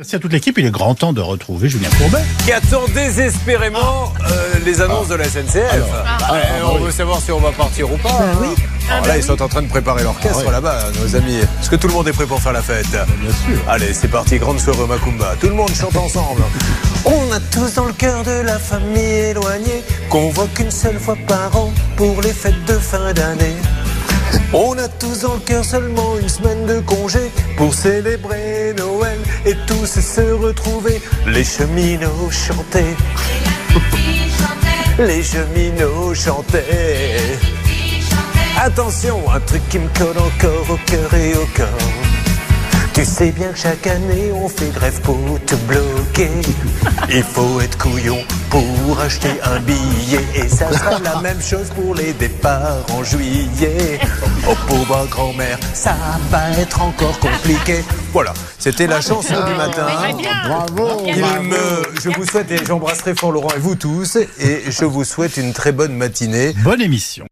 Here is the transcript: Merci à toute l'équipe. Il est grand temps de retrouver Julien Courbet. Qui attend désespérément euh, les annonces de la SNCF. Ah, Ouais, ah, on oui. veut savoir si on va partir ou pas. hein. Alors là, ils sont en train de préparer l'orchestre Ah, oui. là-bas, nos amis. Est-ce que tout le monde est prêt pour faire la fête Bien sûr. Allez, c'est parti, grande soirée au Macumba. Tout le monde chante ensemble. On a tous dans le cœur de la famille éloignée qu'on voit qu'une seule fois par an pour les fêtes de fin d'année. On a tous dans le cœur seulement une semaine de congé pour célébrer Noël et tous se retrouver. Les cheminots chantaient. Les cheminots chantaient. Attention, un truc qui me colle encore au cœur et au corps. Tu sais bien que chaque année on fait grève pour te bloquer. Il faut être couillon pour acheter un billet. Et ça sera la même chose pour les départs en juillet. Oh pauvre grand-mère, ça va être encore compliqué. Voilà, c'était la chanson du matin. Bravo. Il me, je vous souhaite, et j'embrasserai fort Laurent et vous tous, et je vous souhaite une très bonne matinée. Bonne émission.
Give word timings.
Merci 0.00 0.14
à 0.14 0.20
toute 0.20 0.32
l'équipe. 0.32 0.56
Il 0.58 0.64
est 0.64 0.70
grand 0.70 0.94
temps 0.94 1.12
de 1.12 1.20
retrouver 1.20 1.68
Julien 1.68 1.88
Courbet. 1.98 2.22
Qui 2.44 2.52
attend 2.52 2.84
désespérément 2.94 4.12
euh, 4.30 4.54
les 4.64 4.80
annonces 4.80 5.08
de 5.08 5.16
la 5.16 5.24
SNCF. 5.24 5.56
Ah, 5.92 6.32
Ouais, 6.32 6.40
ah, 6.44 6.66
on 6.70 6.76
oui. 6.76 6.84
veut 6.84 6.90
savoir 6.92 7.20
si 7.20 7.32
on 7.32 7.40
va 7.40 7.50
partir 7.50 7.92
ou 7.92 7.96
pas. 7.96 8.10
hein. 8.10 8.54
Alors 8.92 9.06
là, 9.08 9.16
ils 9.16 9.24
sont 9.24 9.42
en 9.42 9.48
train 9.48 9.60
de 9.62 9.66
préparer 9.66 10.04
l'orchestre 10.04 10.38
Ah, 10.38 10.44
oui. 10.46 10.52
là-bas, 10.52 10.84
nos 11.02 11.16
amis. 11.16 11.38
Est-ce 11.38 11.68
que 11.68 11.74
tout 11.74 11.88
le 11.88 11.94
monde 11.94 12.06
est 12.06 12.12
prêt 12.12 12.26
pour 12.26 12.40
faire 12.40 12.52
la 12.52 12.62
fête 12.62 12.86
Bien 12.90 13.00
sûr. 13.32 13.60
Allez, 13.68 13.92
c'est 13.92 14.06
parti, 14.06 14.38
grande 14.38 14.60
soirée 14.60 14.82
au 14.82 14.86
Macumba. 14.86 15.34
Tout 15.40 15.48
le 15.48 15.54
monde 15.54 15.74
chante 15.74 15.96
ensemble. 15.96 16.42
On 17.04 17.32
a 17.32 17.40
tous 17.50 17.74
dans 17.74 17.86
le 17.86 17.92
cœur 17.92 18.22
de 18.22 18.40
la 18.46 18.60
famille 18.60 19.02
éloignée 19.02 19.82
qu'on 20.10 20.30
voit 20.30 20.46
qu'une 20.54 20.70
seule 20.70 21.00
fois 21.00 21.16
par 21.26 21.56
an 21.56 21.72
pour 21.96 22.22
les 22.22 22.32
fêtes 22.32 22.64
de 22.66 22.74
fin 22.74 23.12
d'année. 23.14 23.56
On 24.52 24.76
a 24.78 24.88
tous 24.88 25.20
dans 25.22 25.34
le 25.34 25.40
cœur 25.40 25.64
seulement 25.64 26.16
une 26.20 26.28
semaine 26.28 26.66
de 26.66 26.80
congé 26.80 27.30
pour 27.56 27.74
célébrer 27.74 28.74
Noël 28.76 29.17
et 29.48 29.56
tous 29.66 29.86
se 29.86 30.32
retrouver. 30.32 31.00
Les 31.26 31.44
cheminots 31.44 32.30
chantaient. 32.30 32.96
Les 34.98 35.22
cheminots 35.22 36.14
chantaient. 36.14 37.38
Attention, 38.60 39.18
un 39.30 39.40
truc 39.40 39.62
qui 39.70 39.78
me 39.78 39.88
colle 39.96 40.18
encore 40.18 40.70
au 40.70 40.78
cœur 40.86 41.14
et 41.14 41.34
au 41.34 41.46
corps. 41.56 42.17
Tu 42.98 43.04
sais 43.04 43.30
bien 43.30 43.52
que 43.52 43.58
chaque 43.58 43.86
année 43.86 44.32
on 44.32 44.48
fait 44.48 44.70
grève 44.74 45.00
pour 45.02 45.16
te 45.46 45.54
bloquer. 45.54 46.30
Il 47.08 47.22
faut 47.22 47.60
être 47.60 47.78
couillon 47.78 48.18
pour 48.50 48.98
acheter 48.98 49.40
un 49.44 49.60
billet. 49.60 50.26
Et 50.34 50.48
ça 50.48 50.72
sera 50.72 50.98
la 50.98 51.20
même 51.22 51.40
chose 51.40 51.68
pour 51.76 51.94
les 51.94 52.12
départs 52.12 52.84
en 52.92 53.04
juillet. 53.04 54.00
Oh 54.50 54.54
pauvre 54.66 55.06
grand-mère, 55.10 55.58
ça 55.74 55.94
va 56.30 56.50
être 56.58 56.80
encore 56.80 57.16
compliqué. 57.20 57.84
Voilà, 58.12 58.32
c'était 58.58 58.86
la 58.86 59.00
chanson 59.00 59.34
du 59.46 59.54
matin. 59.54 59.86
Bravo. 60.46 61.02
Il 61.06 61.48
me, 61.48 62.00
je 62.02 62.08
vous 62.08 62.24
souhaite, 62.24 62.50
et 62.50 62.64
j'embrasserai 62.64 63.14
fort 63.14 63.30
Laurent 63.30 63.50
et 63.54 63.60
vous 63.60 63.74
tous, 63.74 64.16
et 64.16 64.62
je 64.70 64.84
vous 64.86 65.04
souhaite 65.04 65.36
une 65.36 65.52
très 65.52 65.72
bonne 65.72 65.94
matinée. 65.94 66.54
Bonne 66.64 66.80
émission. 66.80 67.26